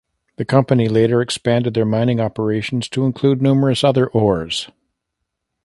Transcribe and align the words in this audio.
The 0.37 0.45
company 0.45 0.87
later 0.87 1.21
expanded 1.21 1.75
their 1.75 1.85
mining 1.85 2.19
operations 2.19 2.89
to 2.89 3.05
include 3.05 3.39
numerous 3.39 3.83
other 3.83 4.07
ores. 4.07 4.67